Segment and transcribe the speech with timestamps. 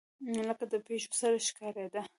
[0.47, 2.01] لکه د پيشو سر ښکارېدۀ